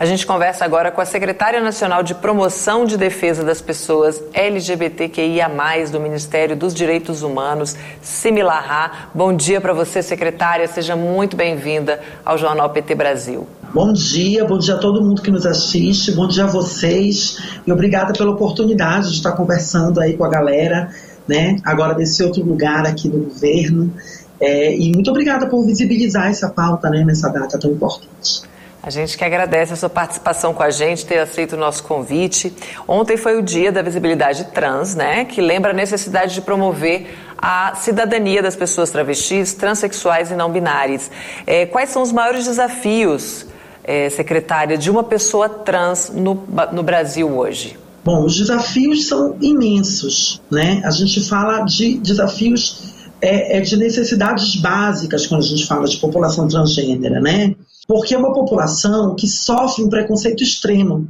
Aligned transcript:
A 0.00 0.06
gente 0.06 0.24
conversa 0.24 0.64
agora 0.64 0.92
com 0.92 1.00
a 1.00 1.04
secretária 1.04 1.60
nacional 1.60 2.04
de 2.04 2.14
Promoção 2.14 2.84
de 2.84 2.96
Defesa 2.96 3.42
das 3.42 3.60
Pessoas 3.60 4.22
LGBTQIA+, 4.32 5.50
do 5.90 5.98
Ministério 5.98 6.54
dos 6.54 6.72
Direitos 6.72 7.24
Humanos, 7.24 7.74
Similarra. 8.00 9.08
Bom 9.12 9.34
dia 9.34 9.60
para 9.60 9.72
você, 9.72 10.00
secretária. 10.00 10.68
Seja 10.68 10.94
muito 10.94 11.36
bem-vinda 11.36 12.00
ao 12.24 12.38
Jornal 12.38 12.70
PT 12.70 12.94
Brasil. 12.94 13.44
Bom 13.74 13.92
dia, 13.92 14.44
bom 14.44 14.56
dia 14.56 14.76
a 14.76 14.78
todo 14.78 15.02
mundo 15.02 15.20
que 15.20 15.32
nos 15.32 15.44
assiste, 15.44 16.12
bom 16.12 16.28
dia 16.28 16.44
a 16.44 16.46
vocês 16.46 17.36
e 17.66 17.72
obrigada 17.72 18.12
pela 18.12 18.30
oportunidade 18.30 19.08
de 19.08 19.14
estar 19.14 19.32
conversando 19.32 20.00
aí 20.00 20.16
com 20.16 20.24
a 20.24 20.28
galera, 20.28 20.90
né? 21.26 21.56
Agora 21.64 21.92
desse 21.92 22.22
outro 22.22 22.44
lugar 22.44 22.86
aqui 22.86 23.08
do 23.08 23.18
governo. 23.18 23.92
É, 24.40 24.76
e 24.76 24.92
muito 24.92 25.10
obrigada 25.10 25.48
por 25.48 25.66
visibilizar 25.66 26.28
essa 26.28 26.48
pauta 26.50 26.88
né, 26.88 27.04
nessa 27.04 27.28
data 27.30 27.58
tão 27.58 27.72
importante. 27.72 28.46
A 28.80 28.90
gente 28.90 29.18
que 29.18 29.24
agradece 29.24 29.72
a 29.72 29.76
sua 29.76 29.88
participação 29.88 30.54
com 30.54 30.62
a 30.62 30.70
gente, 30.70 31.04
ter 31.04 31.18
aceito 31.18 31.54
o 31.54 31.56
nosso 31.56 31.82
convite. 31.82 32.54
Ontem 32.86 33.16
foi 33.16 33.36
o 33.36 33.42
dia 33.42 33.72
da 33.72 33.82
visibilidade 33.82 34.44
trans, 34.54 34.94
né? 34.94 35.24
Que 35.24 35.40
lembra 35.40 35.72
a 35.72 35.74
necessidade 35.74 36.32
de 36.34 36.40
promover 36.40 37.08
a 37.36 37.74
cidadania 37.74 38.40
das 38.40 38.54
pessoas 38.54 38.90
travestis, 38.90 39.52
transexuais 39.52 40.30
e 40.30 40.34
não 40.34 40.50
binárias. 40.50 41.10
É, 41.44 41.66
quais 41.66 41.90
são 41.90 42.02
os 42.02 42.12
maiores 42.12 42.44
desafios, 42.44 43.46
é, 43.82 44.08
secretária, 44.10 44.78
de 44.78 44.90
uma 44.90 45.02
pessoa 45.02 45.48
trans 45.48 46.10
no, 46.14 46.44
no 46.72 46.82
Brasil 46.82 47.28
hoje? 47.36 47.76
Bom, 48.04 48.24
os 48.24 48.36
desafios 48.36 49.08
são 49.08 49.36
imensos, 49.40 50.40
né? 50.50 50.80
A 50.84 50.90
gente 50.92 51.20
fala 51.28 51.64
de 51.64 51.98
desafios 51.98 52.94
é, 53.20 53.58
é 53.58 53.60
de 53.60 53.76
necessidades 53.76 54.54
básicas 54.56 55.26
quando 55.26 55.42
a 55.42 55.46
gente 55.46 55.66
fala 55.66 55.86
de 55.86 55.96
população 55.96 56.46
transgênera, 56.46 57.20
né? 57.20 57.54
Porque 57.88 58.14
é 58.14 58.18
uma 58.18 58.34
população 58.34 59.16
que 59.16 59.26
sofre 59.26 59.82
um 59.82 59.88
preconceito 59.88 60.42
extremo, 60.42 61.08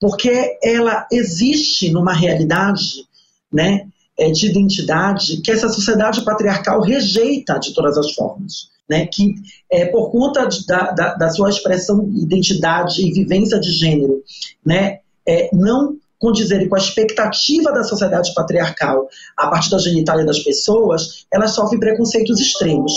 porque 0.00 0.58
ela 0.60 1.06
existe 1.10 1.88
numa 1.90 2.12
realidade, 2.12 3.06
né, 3.50 3.86
é, 4.18 4.30
de 4.32 4.46
identidade 4.46 5.40
que 5.40 5.52
essa 5.52 5.68
sociedade 5.68 6.24
patriarcal 6.24 6.80
rejeita 6.80 7.58
de 7.60 7.72
todas 7.72 7.96
as 7.96 8.12
formas. 8.12 8.74
Né, 8.88 9.04
que 9.06 9.34
é, 9.68 9.86
por 9.86 10.12
conta 10.12 10.46
de, 10.46 10.64
da, 10.64 10.92
da, 10.92 11.14
da, 11.14 11.28
sua 11.28 11.50
expressão, 11.50 12.08
identidade 12.14 13.04
e 13.04 13.12
vivência 13.12 13.58
de 13.58 13.72
gênero, 13.72 14.22
né, 14.64 15.00
é, 15.26 15.50
não 15.52 15.96
condizerem 16.20 16.68
com 16.68 16.76
a 16.76 16.78
expectativa 16.78 17.72
da 17.72 17.82
sociedade 17.82 18.32
patriarcal 18.32 19.08
a 19.36 19.48
partir 19.48 19.70
da 19.70 19.78
genitália 19.78 20.24
das 20.24 20.38
pessoas, 20.38 21.26
elas 21.32 21.50
sofrem 21.50 21.80
preconceitos 21.80 22.40
extremos. 22.40 22.92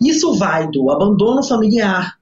Isso 0.00 0.32
vai 0.38 0.70
do 0.70 0.90
abandono 0.90 1.42
familiar, 1.42 2.18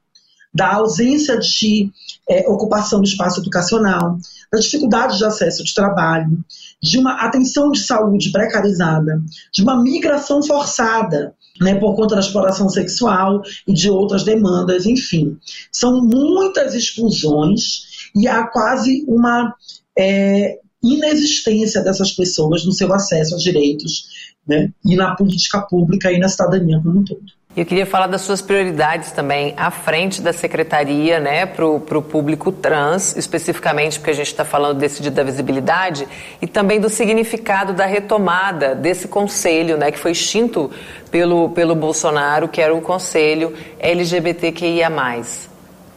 da 0.55 0.75
ausência 0.75 1.39
de 1.39 1.91
é, 2.29 2.49
ocupação 2.49 3.01
do 3.01 3.07
espaço 3.07 3.41
educacional, 3.41 4.19
da 4.53 4.59
dificuldade 4.59 5.19
de 5.19 5.25
acesso 5.25 5.63
de 5.65 5.75
trabalho, 5.75 6.45
de 6.83 6.99
uma 6.99 7.15
atenção 7.15 7.71
de 7.71 7.81
saúde 7.81 8.31
precarizada, 8.31 9.21
de 9.53 9.63
uma 9.63 9.83
migração 9.83 10.43
forçada, 10.43 11.35
né, 11.61 11.75
por 11.75 11.95
conta 11.97 12.15
da 12.15 12.21
exploração 12.21 12.69
sexual 12.69 13.43
e 13.67 13.73
de 13.73 13.91
outras 13.91 14.25
demandas, 14.25 14.87
enfim. 14.87 15.37
São 15.73 16.01
muitas 16.01 16.75
exclusões 16.75 18.09
e 18.15 18.29
há 18.29 18.47
quase 18.47 19.05
uma 19.09 19.53
é, 19.99 20.59
inexistência 20.83 21.83
dessas 21.83 22.13
pessoas 22.13 22.65
no 22.65 22.73
seu 22.73 22.93
acesso 22.93 23.35
a 23.35 23.39
direitos 23.39 24.07
né, 24.47 24.73
e 24.85 24.95
na 24.95 25.17
política 25.17 25.61
pública 25.63 26.13
e 26.13 26.19
na 26.19 26.29
cidadania 26.29 26.81
como 26.81 27.01
um 27.01 27.05
todo. 27.05 27.38
Eu 27.59 27.67
queria 27.67 27.85
falar 27.85 28.07
das 28.07 28.21
suas 28.21 28.41
prioridades 28.41 29.11
também 29.11 29.53
à 29.57 29.69
frente 29.69 30.23
da 30.23 30.33
secretaria, 30.33 31.19
né, 31.19 31.45
para 31.45 31.67
o 31.67 31.81
público 31.81 32.53
trans, 32.53 33.17
especificamente 33.17 33.99
porque 33.99 34.13
a 34.13 34.15
gente 34.15 34.29
está 34.29 34.45
falando 34.45 34.79
desse 34.79 35.03
dia 35.03 35.11
da 35.11 35.25
visibilidade, 35.25 36.07
e 36.41 36.47
também 36.47 36.81
do 36.81 36.89
significado 36.89 37.73
da 37.73 37.85
retomada 37.85 38.77
desse 38.77 39.09
conselho, 39.09 39.77
né, 39.77 39.91
que 39.91 39.99
foi 39.99 40.13
extinto 40.13 40.71
pelo, 41.11 41.49
pelo 41.49 41.75
Bolsonaro, 41.75 42.47
que 42.47 42.61
era 42.61 42.73
o 42.73 42.81
conselho 42.81 43.53
LGBTQIA. 43.81 44.89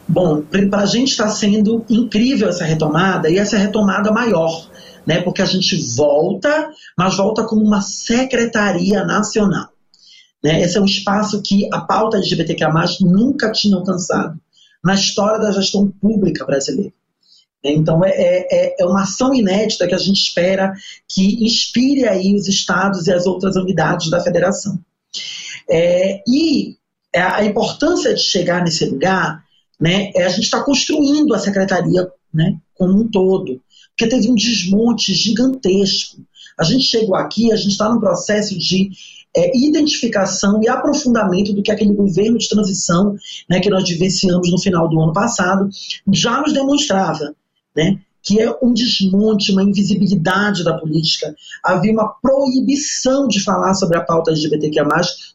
Bom, 0.08 0.42
para 0.68 0.80
a 0.80 0.86
gente 0.86 1.10
está 1.10 1.28
sendo 1.28 1.84
incrível 1.88 2.48
essa 2.48 2.64
retomada 2.64 3.30
e 3.30 3.38
essa 3.38 3.56
retomada 3.56 4.10
maior, 4.10 4.66
né? 5.06 5.22
Porque 5.22 5.40
a 5.40 5.46
gente 5.46 5.76
volta, 5.96 6.70
mas 6.98 7.16
volta 7.16 7.44
como 7.44 7.62
uma 7.62 7.80
secretaria 7.80 9.04
nacional. 9.04 9.71
Né? 10.42 10.62
Esse 10.62 10.76
é 10.76 10.80
um 10.80 10.86
espaço 10.86 11.42
que 11.42 11.68
a 11.72 11.80
pauta 11.80 12.16
LGBTQIA+, 12.16 12.70
nunca 13.00 13.52
tinha 13.52 13.76
alcançado 13.76 14.38
na 14.82 14.94
história 14.94 15.38
da 15.38 15.52
gestão 15.52 15.88
pública 16.00 16.44
brasileira. 16.44 16.92
Então 17.64 18.04
é, 18.04 18.10
é, 18.10 18.76
é, 18.80 18.84
uma 18.84 19.02
ação 19.02 19.32
inédita 19.32 19.86
que 19.86 19.94
a 19.94 19.98
gente 19.98 20.20
espera 20.20 20.74
que 21.08 21.44
inspire 21.44 22.08
aí 22.08 22.34
os 22.34 22.48
estados 22.48 23.06
e 23.06 23.12
as 23.12 23.24
outras 23.24 23.54
unidades 23.54 24.10
da 24.10 24.20
federação. 24.20 24.78
É, 25.70 26.22
e 26.26 26.76
a 27.14 27.44
importância 27.44 28.14
de 28.14 28.20
chegar 28.20 28.64
nesse 28.64 28.84
lugar 28.86 29.44
né, 29.80 30.10
é 30.16 30.24
a 30.24 30.28
gente 30.28 30.44
está 30.44 30.62
construindo 30.62 31.34
a 31.34 31.38
secretaria 31.38 32.10
né, 32.32 32.56
como 32.74 33.00
um 33.00 33.08
todo, 33.08 33.60
porque 33.90 34.08
teve 34.08 34.28
um 34.28 34.34
desmonte 34.34 35.14
gigantesco. 35.14 36.24
A 36.58 36.64
gente 36.64 36.84
chegou 36.84 37.14
aqui, 37.14 37.52
a 37.52 37.56
gente 37.56 37.72
está 37.72 37.88
num 37.88 38.00
processo 38.00 38.58
de 38.58 38.90
é, 39.36 39.56
identificação 39.56 40.60
e 40.62 40.68
aprofundamento 40.68 41.52
do 41.52 41.62
que 41.62 41.70
aquele 41.70 41.94
governo 41.94 42.38
de 42.38 42.48
transição 42.48 43.16
né, 43.48 43.60
que 43.60 43.70
nós 43.70 43.88
vivenciamos 43.88 44.50
no 44.50 44.60
final 44.60 44.88
do 44.88 45.00
ano 45.00 45.12
passado 45.12 45.68
já 46.12 46.40
nos 46.40 46.52
demonstrava. 46.52 47.34
Né, 47.74 47.98
que 48.22 48.40
é 48.40 48.56
um 48.62 48.72
desmonte, 48.72 49.50
uma 49.50 49.64
invisibilidade 49.64 50.62
da 50.62 50.78
política. 50.78 51.34
Havia 51.64 51.92
uma 51.92 52.14
proibição 52.22 53.26
de 53.26 53.42
falar 53.42 53.74
sobre 53.74 53.98
a 53.98 54.00
pauta 54.00 54.30
LGBTQIA+, 54.30 54.84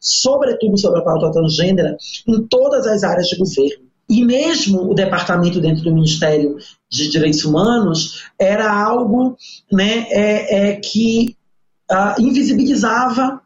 sobretudo 0.00 0.78
sobre 0.78 1.00
a 1.00 1.02
pauta 1.02 1.30
transgênera, 1.30 1.96
em 2.26 2.42
todas 2.46 2.86
as 2.86 3.04
áreas 3.04 3.26
de 3.26 3.36
governo. 3.36 3.86
E 4.08 4.24
mesmo 4.24 4.90
o 4.90 4.94
departamento 4.94 5.60
dentro 5.60 5.84
do 5.84 5.92
Ministério 5.92 6.56
de 6.88 7.10
Direitos 7.10 7.44
Humanos 7.44 8.24
era 8.38 8.72
algo 8.72 9.36
né, 9.70 10.06
é, 10.08 10.70
é 10.70 10.76
que 10.76 11.36
uh, 11.92 12.18
invisibilizava 12.18 13.42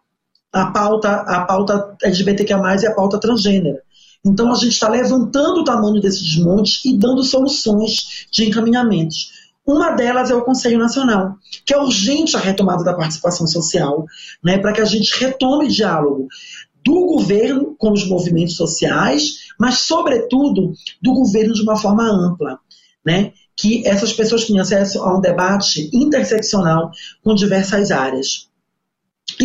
a 0.52 0.66
pauta, 0.66 1.10
a 1.10 1.44
pauta 1.44 1.96
LGBTQIA+, 2.02 2.76
e 2.82 2.86
a 2.86 2.94
pauta 2.94 3.18
transgênera. 3.18 3.82
Então 4.24 4.52
a 4.52 4.54
gente 4.54 4.72
está 4.72 4.88
levantando 4.88 5.60
o 5.60 5.64
tamanho 5.64 6.00
desses 6.00 6.22
desmontes 6.22 6.84
e 6.84 6.96
dando 6.96 7.24
soluções 7.24 8.26
de 8.30 8.48
encaminhamentos. 8.48 9.32
Uma 9.66 9.92
delas 9.92 10.30
é 10.30 10.34
o 10.34 10.44
Conselho 10.44 10.78
Nacional, 10.78 11.36
que 11.64 11.72
é 11.72 11.78
urgente 11.78 12.36
a 12.36 12.40
retomada 12.40 12.84
da 12.84 12.94
participação 12.94 13.46
social, 13.46 14.04
né, 14.42 14.58
para 14.58 14.72
que 14.72 14.80
a 14.80 14.84
gente 14.84 15.18
retome 15.18 15.68
diálogo 15.68 16.28
do 16.84 17.06
governo 17.06 17.76
com 17.78 17.92
os 17.92 18.06
movimentos 18.06 18.56
sociais, 18.56 19.52
mas, 19.58 19.78
sobretudo, 19.80 20.72
do 21.00 21.14
governo 21.14 21.54
de 21.54 21.62
uma 21.62 21.76
forma 21.76 22.04
ampla. 22.04 22.58
Né? 23.04 23.32
Que 23.56 23.86
essas 23.86 24.12
pessoas 24.12 24.44
tenham 24.44 24.62
acesso 24.62 25.00
a 25.02 25.16
um 25.16 25.20
debate 25.20 25.90
interseccional 25.92 26.90
com 27.22 27.34
diversas 27.34 27.90
áreas. 27.90 28.48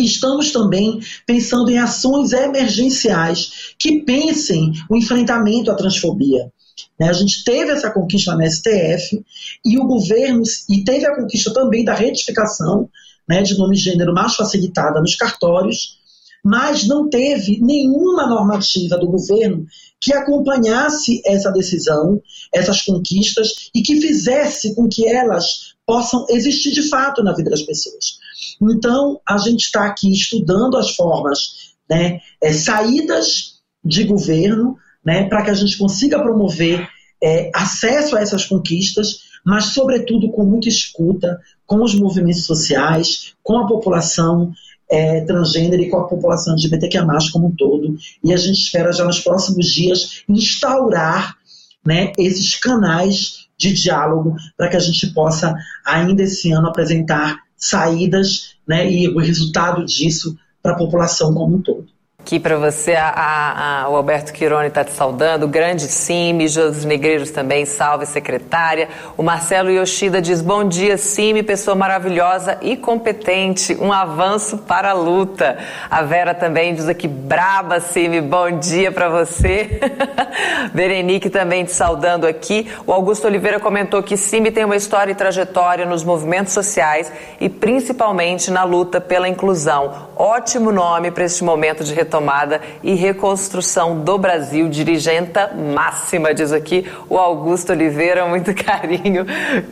Estamos 0.02 0.52
também 0.52 1.00
pensando 1.26 1.70
em 1.70 1.78
ações 1.78 2.32
emergenciais 2.32 3.74
que 3.78 4.02
pensem 4.02 4.72
o 4.88 4.96
enfrentamento 4.96 5.70
à 5.70 5.74
transfobia. 5.74 6.50
Né? 6.98 7.08
A 7.08 7.12
gente 7.12 7.44
teve 7.44 7.70
essa 7.70 7.90
conquista 7.90 8.34
na 8.34 8.48
STF 8.48 9.24
e 9.64 9.78
o 9.78 9.86
governo 9.86 10.42
e 10.68 10.84
teve 10.84 11.06
a 11.06 11.16
conquista 11.16 11.52
também 11.52 11.84
da 11.84 11.94
retificação 11.94 12.88
né, 13.28 13.42
de 13.42 13.56
nome 13.58 13.76
e 13.76 13.80
gênero 13.80 14.14
mais 14.14 14.34
facilitada 14.34 15.00
nos 15.00 15.14
cartórios 15.14 15.98
mas 16.44 16.86
não 16.86 17.08
teve 17.08 17.60
nenhuma 17.60 18.26
normativa 18.26 18.96
do 18.96 19.08
governo 19.08 19.66
que 20.00 20.12
acompanhasse 20.12 21.20
essa 21.26 21.50
decisão, 21.50 22.22
essas 22.54 22.82
conquistas 22.82 23.70
e 23.74 23.82
que 23.82 24.00
fizesse 24.00 24.74
com 24.74 24.88
que 24.88 25.06
elas 25.06 25.74
possam 25.84 26.26
existir 26.28 26.70
de 26.70 26.88
fato 26.88 27.22
na 27.22 27.34
vida 27.34 27.50
das 27.50 27.62
pessoas. 27.62 28.17
Então, 28.60 29.20
a 29.26 29.38
gente 29.38 29.62
está 29.62 29.84
aqui 29.86 30.12
estudando 30.12 30.76
as 30.76 30.94
formas, 30.94 31.74
né, 31.88 32.20
é, 32.42 32.52
saídas 32.52 33.60
de 33.84 34.04
governo, 34.04 34.76
né, 35.04 35.28
para 35.28 35.42
que 35.42 35.50
a 35.50 35.54
gente 35.54 35.78
consiga 35.78 36.20
promover 36.20 36.88
é, 37.22 37.50
acesso 37.54 38.16
a 38.16 38.20
essas 38.20 38.44
conquistas, 38.44 39.28
mas, 39.44 39.66
sobretudo, 39.66 40.30
com 40.30 40.44
muita 40.44 40.68
escuta 40.68 41.40
com 41.66 41.82
os 41.82 41.94
movimentos 41.94 42.44
sociais, 42.44 43.34
com 43.42 43.58
a 43.58 43.66
população, 43.66 44.52
é, 44.90 45.20
transgênero 45.22 45.82
e 45.82 45.90
com 45.90 45.98
a 45.98 46.08
população 46.08 46.54
LGBTQIA+, 46.54 47.06
como 47.32 47.48
um 47.48 47.54
todo. 47.54 47.96
E 48.24 48.32
a 48.32 48.36
gente 48.36 48.60
espera 48.60 48.92
já 48.92 49.04
nos 49.04 49.20
próximos 49.20 49.66
dias 49.66 50.22
instaurar 50.28 51.36
né, 51.84 52.12
esses 52.18 52.56
canais 52.56 53.48
de 53.56 53.72
diálogo 53.72 54.36
para 54.56 54.68
que 54.68 54.76
a 54.76 54.80
gente 54.80 55.08
possa, 55.08 55.54
ainda 55.84 56.22
esse 56.22 56.50
ano, 56.52 56.68
apresentar 56.68 57.38
saídas 57.58 58.54
né, 58.66 58.90
e 58.90 59.08
o 59.08 59.18
resultado 59.18 59.84
disso 59.84 60.38
para 60.62 60.72
a 60.72 60.78
população 60.78 61.34
como 61.34 61.56
um 61.56 61.62
todo. 61.62 61.88
Aqui 62.28 62.38
para 62.38 62.58
você, 62.58 62.92
a, 62.92 63.08
a, 63.08 63.84
a, 63.84 63.88
o 63.88 63.96
Alberto 63.96 64.34
Quirone 64.34 64.68
está 64.68 64.84
te 64.84 64.92
saudando, 64.92 65.44
o 65.44 65.48
grande 65.48 65.84
Simi, 65.84 66.46
José 66.46 66.86
Negreiros 66.86 67.30
também, 67.30 67.64
salve 67.64 68.04
secretária. 68.04 68.90
O 69.16 69.22
Marcelo 69.22 69.70
Yoshida 69.70 70.20
diz, 70.20 70.42
bom 70.42 70.62
dia 70.62 70.98
Simi, 70.98 71.42
pessoa 71.42 71.74
maravilhosa 71.74 72.58
e 72.60 72.76
competente, 72.76 73.74
um 73.80 73.90
avanço 73.90 74.58
para 74.58 74.90
a 74.90 74.92
luta. 74.92 75.56
A 75.90 76.02
Vera 76.02 76.34
também 76.34 76.74
diz 76.74 76.86
aqui, 76.86 77.08
braba 77.08 77.80
Simi, 77.80 78.20
bom 78.20 78.58
dia 78.58 78.92
para 78.92 79.08
você. 79.08 79.80
Berenique 80.74 81.30
também 81.30 81.64
te 81.64 81.72
saudando 81.72 82.26
aqui. 82.26 82.70
O 82.86 82.92
Augusto 82.92 83.26
Oliveira 83.26 83.58
comentou 83.58 84.02
que 84.02 84.18
Simi 84.18 84.50
tem 84.50 84.66
uma 84.66 84.76
história 84.76 85.12
e 85.12 85.14
trajetória 85.14 85.86
nos 85.86 86.04
movimentos 86.04 86.52
sociais 86.52 87.10
e 87.40 87.48
principalmente 87.48 88.50
na 88.50 88.64
luta 88.64 89.00
pela 89.00 89.26
inclusão. 89.26 90.07
Ótimo 90.20 90.72
nome 90.72 91.12
para 91.12 91.22
este 91.22 91.44
momento 91.44 91.84
de 91.84 91.94
retomada 91.94 92.60
e 92.82 92.92
reconstrução 92.94 94.00
do 94.00 94.18
Brasil, 94.18 94.68
dirigenta 94.68 95.54
máxima, 95.54 96.34
diz 96.34 96.52
aqui 96.52 96.90
o 97.08 97.16
Augusto 97.16 97.70
Oliveira, 97.70 98.26
muito 98.26 98.52
carinho 98.60 99.24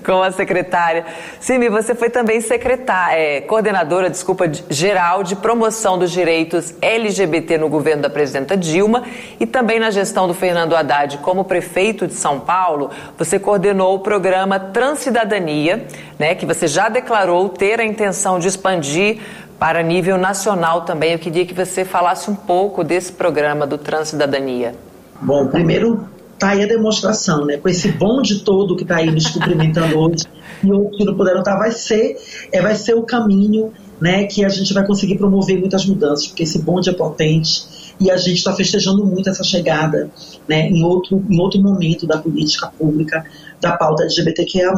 com 0.04 0.22
a 0.22 0.30
secretária. 0.30 1.04
Simi, 1.40 1.68
você 1.68 1.96
foi 1.96 2.10
também 2.10 2.40
secretária, 2.40 3.18
é, 3.18 3.40
coordenadora, 3.40 4.08
desculpa, 4.08 4.48
geral 4.70 5.24
de 5.24 5.34
promoção 5.34 5.98
dos 5.98 6.12
direitos 6.12 6.72
LGBT 6.80 7.58
no 7.58 7.68
governo 7.68 8.02
da 8.02 8.10
presidenta 8.10 8.56
Dilma 8.56 9.02
e 9.40 9.46
também 9.46 9.80
na 9.80 9.90
gestão 9.90 10.28
do 10.28 10.34
Fernando 10.34 10.76
Haddad 10.76 11.18
como 11.18 11.44
prefeito 11.44 12.06
de 12.06 12.14
São 12.14 12.38
Paulo, 12.38 12.92
você 13.18 13.36
coordenou 13.36 13.96
o 13.96 13.98
programa 13.98 14.60
Transcidadania, 14.60 15.88
né, 16.16 16.36
que 16.36 16.46
você 16.46 16.68
já 16.68 16.88
declarou 16.88 17.48
ter 17.48 17.80
a 17.80 17.84
intenção 17.84 18.38
de 18.38 18.46
expandir 18.46 19.18
para 19.58 19.82
nível 19.82 20.18
nacional 20.18 20.82
também. 20.82 21.12
Eu 21.12 21.18
queria 21.18 21.46
que 21.46 21.54
você 21.54 21.84
falasse 21.84 22.30
um 22.30 22.34
pouco 22.34 22.84
desse 22.84 23.12
programa 23.12 23.66
do 23.66 23.78
Transcidadania. 23.78 24.74
Bom, 25.20 25.48
primeiro 25.48 26.08
está 26.34 26.50
aí 26.50 26.62
a 26.62 26.66
demonstração, 26.66 27.46
né? 27.46 27.56
Com 27.56 27.68
esse 27.68 27.90
bonde 27.92 28.40
todo 28.40 28.76
que 28.76 28.82
está 28.82 28.96
aí 28.96 29.10
nos 29.10 29.30
cumprimentando 29.30 29.96
hoje 29.98 30.24
e 30.62 30.70
outros 30.70 30.98
que 30.98 31.04
não 31.04 31.16
puderam 31.16 31.40
estar, 31.40 31.52
tá, 31.52 31.58
vai 31.58 31.72
ser, 31.72 32.16
é, 32.52 32.60
vai 32.60 32.74
ser 32.74 32.94
o 32.94 33.02
caminho 33.02 33.72
né, 34.00 34.24
que 34.24 34.44
a 34.44 34.48
gente 34.48 34.72
vai 34.74 34.86
conseguir 34.86 35.16
promover 35.16 35.58
muitas 35.58 35.86
mudanças, 35.86 36.26
porque 36.26 36.42
esse 36.42 36.58
bonde 36.58 36.90
é 36.90 36.92
potente 36.92 37.94
e 37.98 38.10
a 38.10 38.16
gente 38.16 38.36
está 38.36 38.52
festejando 38.52 39.04
muito 39.06 39.30
essa 39.30 39.42
chegada 39.42 40.10
né, 40.46 40.68
em, 40.68 40.84
outro, 40.84 41.24
em 41.30 41.40
outro 41.40 41.60
momento 41.60 42.06
da 42.06 42.18
política 42.18 42.70
pública 42.78 43.24
da 43.60 43.72
pauta 43.76 44.02
LGBTQIA+. 44.02 44.72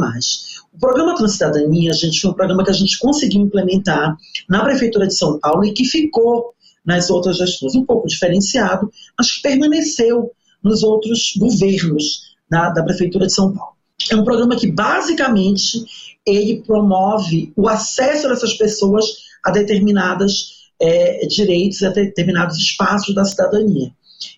O 0.73 0.79
programa 0.79 1.17
Transcidadania, 1.17 1.93
gente, 1.93 2.20
foi 2.20 2.31
um 2.31 2.35
programa 2.35 2.65
que 2.65 2.70
a 2.70 2.75
gente 2.75 2.99
conseguiu 2.99 3.41
implementar 3.41 4.17
na 4.49 4.65
Prefeitura 4.65 5.06
de 5.06 5.15
São 5.15 5.38
Paulo 5.38 5.65
e 5.65 5.73
que 5.73 5.85
ficou 5.85 6.55
nas 6.85 7.11
outras 7.11 7.37
gestões 7.37 7.75
um 7.75 7.85
pouco 7.85 8.06
diferenciado, 8.06 8.91
mas 9.19 9.32
que 9.32 9.43
permaneceu 9.43 10.31
nos 10.62 10.82
outros 10.82 11.35
governos 11.37 12.35
da, 12.49 12.70
da 12.70 12.82
Prefeitura 12.82 13.26
de 13.26 13.35
São 13.35 13.53
Paulo. 13.53 13.73
É 14.11 14.17
um 14.17 14.25
programa 14.25 14.56
que 14.56 14.70
basicamente 14.70 15.85
ele 16.25 16.62
promove 16.62 17.53
o 17.56 17.69
acesso 17.69 18.29
dessas 18.29 18.55
pessoas 18.55 19.05
a 19.44 19.50
determinados 19.50 20.70
é, 20.81 21.26
direitos, 21.26 21.82
a 21.82 21.91
determinados 21.91 22.56
espaços 22.56 23.15
da 23.15 23.25
cidadania. 23.25 23.91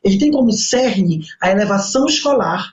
Ele 0.03 0.19
tem 0.19 0.31
como 0.31 0.53
cerne 0.53 1.25
a 1.41 1.50
elevação 1.50 2.06
escolar, 2.06 2.73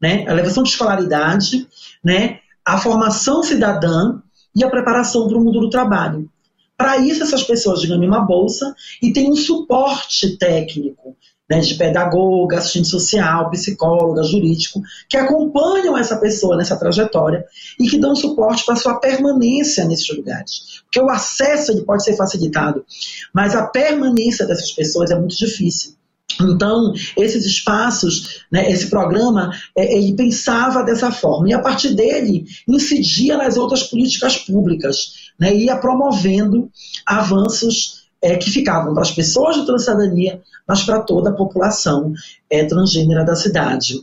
né, 0.00 0.24
a 0.28 0.32
elevação 0.32 0.62
de 0.62 0.70
escolaridade, 0.70 1.66
né, 2.04 2.40
a 2.66 2.78
formação 2.78 3.44
cidadã 3.44 4.18
e 4.54 4.64
a 4.64 4.68
preparação 4.68 5.28
para 5.28 5.38
o 5.38 5.40
mundo 5.40 5.60
do 5.60 5.70
trabalho. 5.70 6.28
Para 6.76 6.98
isso, 6.98 7.22
essas 7.22 7.44
pessoas 7.44 7.84
ganham 7.84 8.04
uma 8.04 8.20
bolsa 8.20 8.74
e 9.00 9.12
têm 9.12 9.30
um 9.30 9.36
suporte 9.36 10.36
técnico 10.36 11.16
né, 11.48 11.60
de 11.60 11.74
pedagoga, 11.76 12.58
assistente 12.58 12.88
social, 12.88 13.48
psicóloga, 13.50 14.24
jurídico, 14.24 14.82
que 15.08 15.16
acompanham 15.16 15.96
essa 15.96 16.16
pessoa 16.16 16.56
nessa 16.56 16.76
trajetória 16.76 17.44
e 17.78 17.88
que 17.88 17.98
dão 17.98 18.16
suporte 18.16 18.64
para 18.64 18.76
sua 18.76 18.98
permanência 18.98 19.84
nesses 19.84 20.14
lugares. 20.14 20.82
Porque 20.82 21.00
o 21.00 21.08
acesso 21.08 21.70
ele 21.70 21.82
pode 21.82 22.02
ser 22.02 22.16
facilitado, 22.16 22.84
mas 23.32 23.54
a 23.54 23.66
permanência 23.66 24.44
dessas 24.44 24.72
pessoas 24.72 25.10
é 25.10 25.14
muito 25.14 25.36
difícil. 25.36 25.94
Então, 26.40 26.92
esses 27.16 27.46
espaços, 27.46 28.44
né, 28.50 28.70
esse 28.70 28.90
programa, 28.90 29.50
é, 29.76 29.96
ele 29.96 30.14
pensava 30.14 30.82
dessa 30.82 31.10
forma. 31.10 31.48
E 31.48 31.54
a 31.54 31.60
partir 31.60 31.94
dele, 31.94 32.44
incidia 32.68 33.36
nas 33.36 33.56
outras 33.56 33.84
políticas 33.84 34.36
públicas. 34.38 35.26
Né, 35.38 35.54
ia 35.54 35.76
promovendo 35.76 36.70
avanços 37.06 38.06
é, 38.22 38.36
que 38.36 38.50
ficavam 38.50 38.92
para 38.94 39.02
as 39.02 39.12
pessoas 39.12 39.56
de 39.56 39.66
transcidadania, 39.66 40.42
mas 40.66 40.82
para 40.82 41.00
toda 41.00 41.30
a 41.30 41.34
população 41.34 42.12
é, 42.50 42.64
transgênera 42.64 43.24
da 43.24 43.36
cidade. 43.36 44.00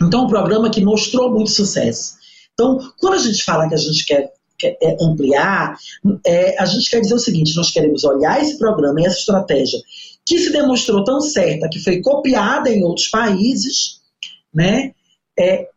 Então, 0.00 0.24
um 0.24 0.28
programa 0.28 0.70
que 0.70 0.84
mostrou 0.84 1.32
muito 1.32 1.50
sucesso. 1.50 2.14
Então, 2.54 2.78
quando 2.98 3.14
a 3.14 3.18
gente 3.18 3.42
fala 3.44 3.68
que 3.68 3.74
a 3.74 3.78
gente 3.78 4.04
quer, 4.04 4.32
é, 4.62 4.96
ampliar, 5.00 5.76
é, 6.24 6.60
a 6.60 6.66
gente 6.66 6.88
quer 6.88 7.00
dizer 7.00 7.14
o 7.14 7.18
seguinte: 7.18 7.54
nós 7.56 7.70
queremos 7.70 8.04
olhar 8.04 8.40
esse 8.40 8.58
programa 8.58 9.00
e 9.00 9.06
essa 9.06 9.18
estratégia 9.18 9.78
que 10.26 10.38
se 10.38 10.50
demonstrou 10.50 11.04
tão 11.04 11.20
certa, 11.20 11.68
que 11.68 11.78
foi 11.78 12.02
copiada 12.02 12.68
em 12.68 12.82
outros 12.82 13.06
países, 13.06 14.00
né? 14.52 14.92
É, 15.38 15.68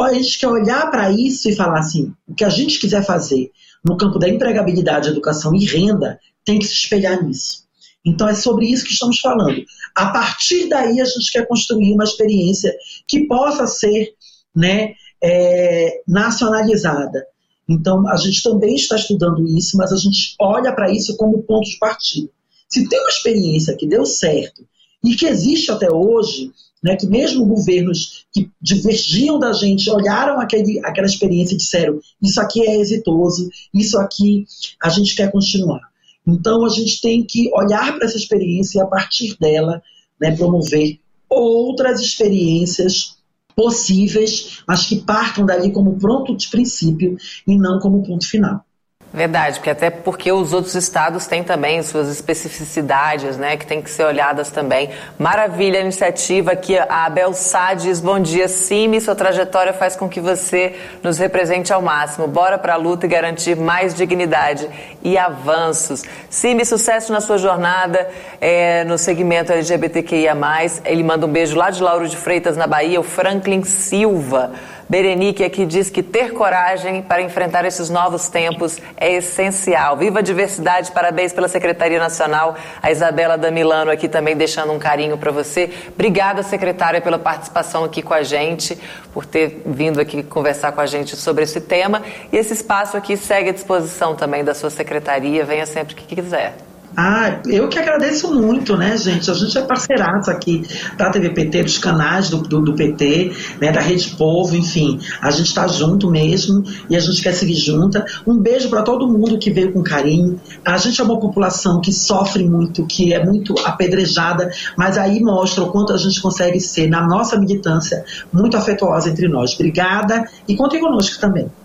a 0.00 0.14
gente 0.14 0.38
quer 0.38 0.48
olhar 0.48 0.90
para 0.90 1.10
isso 1.12 1.48
e 1.48 1.54
falar 1.54 1.80
assim: 1.80 2.12
o 2.26 2.34
que 2.34 2.44
a 2.44 2.48
gente 2.48 2.80
quiser 2.80 3.04
fazer 3.04 3.52
no 3.84 3.96
campo 3.96 4.18
da 4.18 4.28
empregabilidade, 4.28 5.08
educação 5.10 5.54
e 5.54 5.64
renda 5.64 6.18
tem 6.44 6.58
que 6.58 6.66
se 6.66 6.74
espelhar 6.74 7.22
nisso. 7.22 7.68
Então 8.04 8.26
é 8.26 8.34
sobre 8.34 8.66
isso 8.66 8.84
que 8.84 8.92
estamos 8.92 9.20
falando. 9.20 9.62
A 9.94 10.06
partir 10.06 10.68
daí 10.68 11.00
a 11.00 11.04
gente 11.04 11.30
quer 11.30 11.46
construir 11.46 11.92
uma 11.92 12.04
experiência 12.04 12.74
que 13.06 13.26
possa 13.26 13.66
ser 13.66 14.14
né, 14.54 14.94
é, 15.22 16.00
nacionalizada. 16.08 17.26
Então 17.68 18.08
a 18.08 18.16
gente 18.16 18.42
também 18.42 18.74
está 18.76 18.96
estudando 18.96 19.46
isso, 19.46 19.76
mas 19.76 19.92
a 19.92 19.96
gente 19.96 20.34
olha 20.40 20.72
para 20.72 20.90
isso 20.90 21.16
como 21.16 21.42
ponto 21.42 21.68
de 21.68 21.76
partida. 21.78 22.30
Se 22.68 22.88
tem 22.88 23.00
uma 23.00 23.08
experiência 23.08 23.76
que 23.76 23.86
deu 23.86 24.04
certo 24.04 24.66
e 25.04 25.14
que 25.14 25.26
existe 25.26 25.70
até 25.70 25.90
hoje, 25.90 26.52
né, 26.82 26.96
que 26.96 27.06
mesmo 27.06 27.46
governos 27.46 28.26
que 28.32 28.50
divergiam 28.60 29.38
da 29.38 29.52
gente 29.52 29.88
olharam 29.90 30.40
aquele, 30.40 30.78
aquela 30.84 31.06
experiência 31.06 31.54
e 31.54 31.58
disseram: 31.58 32.00
isso 32.22 32.40
aqui 32.40 32.62
é 32.62 32.78
exitoso, 32.78 33.48
isso 33.74 33.98
aqui 33.98 34.46
a 34.82 34.88
gente 34.88 35.14
quer 35.14 35.30
continuar. 35.30 35.80
Então 36.26 36.64
a 36.64 36.68
gente 36.68 37.00
tem 37.00 37.24
que 37.24 37.50
olhar 37.54 37.96
para 37.96 38.06
essa 38.06 38.16
experiência 38.16 38.78
e 38.78 38.82
a 38.82 38.86
partir 38.86 39.36
dela 39.38 39.82
né, 40.20 40.36
promover 40.36 41.00
outras 41.28 42.00
experiências 42.00 43.16
possíveis, 43.56 44.62
mas 44.68 44.86
que 44.86 45.00
partam 45.00 45.44
dali 45.44 45.72
como 45.72 45.98
pronto 45.98 46.36
de 46.36 46.48
princípio 46.48 47.16
e 47.46 47.56
não 47.56 47.80
como 47.80 48.04
ponto 48.04 48.28
final. 48.28 48.64
Verdade, 49.10 49.58
porque 49.58 49.70
até 49.70 49.88
porque 49.88 50.30
os 50.30 50.52
outros 50.52 50.74
estados 50.74 51.26
têm 51.26 51.42
também 51.42 51.82
suas 51.82 52.10
especificidades, 52.10 53.38
né, 53.38 53.56
que 53.56 53.66
tem 53.66 53.80
que 53.80 53.88
ser 53.88 54.04
olhadas 54.04 54.50
também. 54.50 54.90
Maravilha 55.18 55.78
a 55.78 55.82
iniciativa 55.82 56.52
aqui, 56.52 56.78
a 56.78 57.06
Abel 57.06 57.32
Sá 57.32 57.72
diz, 57.72 58.00
bom 58.00 58.20
dia, 58.20 58.48
Cime, 58.48 59.00
sua 59.00 59.14
trajetória 59.14 59.72
faz 59.72 59.96
com 59.96 60.10
que 60.10 60.20
você 60.20 60.76
nos 61.02 61.16
represente 61.16 61.72
ao 61.72 61.80
máximo. 61.80 62.28
Bora 62.28 62.58
para 62.58 62.74
a 62.74 62.76
luta 62.76 63.06
e 63.06 63.08
garantir 63.08 63.56
mais 63.56 63.94
dignidade 63.94 64.68
e 65.02 65.16
avanços. 65.16 66.04
Cime, 66.28 66.66
sucesso 66.66 67.10
na 67.10 67.22
sua 67.22 67.38
jornada 67.38 68.06
é, 68.38 68.84
no 68.84 68.98
segmento 68.98 69.52
LGBTQIA+. 69.52 70.36
Ele 70.84 71.02
manda 71.02 71.24
um 71.24 71.32
beijo 71.32 71.56
lá 71.56 71.70
de 71.70 71.82
Lauro 71.82 72.06
de 72.06 72.16
Freitas, 72.16 72.58
na 72.58 72.66
Bahia, 72.66 73.00
o 73.00 73.02
Franklin 73.02 73.64
Silva. 73.64 74.52
Berenique 74.88 75.44
aqui 75.44 75.66
diz 75.66 75.90
que 75.90 76.02
ter 76.02 76.32
coragem 76.32 77.02
para 77.02 77.20
enfrentar 77.20 77.64
esses 77.66 77.90
novos 77.90 78.28
tempos 78.28 78.78
é 78.96 79.12
essencial. 79.12 79.96
Viva 79.98 80.20
a 80.20 80.22
diversidade, 80.22 80.92
parabéns 80.92 81.32
pela 81.32 81.46
Secretaria 81.46 81.98
Nacional. 81.98 82.56
A 82.82 82.90
Isabela 82.90 83.36
da 83.36 83.50
Milano 83.50 83.90
aqui 83.90 84.08
também 84.08 84.34
deixando 84.34 84.72
um 84.72 84.78
carinho 84.78 85.18
para 85.18 85.30
você. 85.30 85.70
Obrigada, 85.88 86.42
secretária, 86.42 87.02
pela 87.02 87.18
participação 87.18 87.84
aqui 87.84 88.00
com 88.00 88.14
a 88.14 88.22
gente, 88.22 88.78
por 89.12 89.26
ter 89.26 89.62
vindo 89.66 90.00
aqui 90.00 90.22
conversar 90.22 90.72
com 90.72 90.80
a 90.80 90.86
gente 90.86 91.16
sobre 91.16 91.44
esse 91.44 91.60
tema. 91.60 92.02
E 92.32 92.36
esse 92.36 92.54
espaço 92.54 92.96
aqui 92.96 93.16
segue 93.16 93.50
à 93.50 93.52
disposição 93.52 94.16
também 94.16 94.42
da 94.42 94.54
sua 94.54 94.70
secretaria. 94.70 95.44
Venha 95.44 95.66
sempre 95.66 95.94
que 95.94 96.16
quiser. 96.16 96.67
Ah, 97.00 97.40
eu 97.46 97.68
que 97.68 97.78
agradeço 97.78 98.34
muito, 98.34 98.76
né, 98.76 98.96
gente? 98.96 99.30
A 99.30 99.34
gente 99.34 99.56
é 99.56 99.62
parceiraço 99.62 100.32
aqui 100.32 100.66
da 100.96 101.08
TV 101.08 101.30
PT, 101.30 101.62
dos 101.62 101.78
canais 101.78 102.28
do, 102.28 102.38
do, 102.38 102.60
do 102.60 102.74
PT, 102.74 103.30
né, 103.60 103.70
da 103.70 103.80
Rede 103.80 104.16
Povo, 104.16 104.56
enfim. 104.56 104.98
A 105.22 105.30
gente 105.30 105.46
está 105.46 105.68
junto 105.68 106.10
mesmo 106.10 106.64
e 106.90 106.96
a 106.96 106.98
gente 106.98 107.22
quer 107.22 107.34
seguir 107.34 107.54
junta. 107.54 108.04
Um 108.26 108.36
beijo 108.36 108.68
para 108.68 108.82
todo 108.82 109.06
mundo 109.06 109.38
que 109.38 109.48
veio 109.48 109.72
com 109.72 109.80
carinho. 109.80 110.40
A 110.64 110.76
gente 110.76 111.00
é 111.00 111.04
uma 111.04 111.20
população 111.20 111.80
que 111.80 111.92
sofre 111.92 112.44
muito, 112.48 112.84
que 112.84 113.14
é 113.14 113.24
muito 113.24 113.54
apedrejada, 113.60 114.50
mas 114.76 114.98
aí 114.98 115.20
mostra 115.20 115.62
o 115.62 115.70
quanto 115.70 115.92
a 115.92 115.96
gente 115.96 116.20
consegue 116.20 116.60
ser, 116.60 116.88
na 116.88 117.06
nossa 117.06 117.38
militância, 117.38 118.04
muito 118.32 118.56
afetuosa 118.56 119.08
entre 119.08 119.28
nós. 119.28 119.54
Obrigada 119.54 120.28
e 120.48 120.56
contem 120.56 120.80
conosco 120.80 121.20
também. 121.20 121.48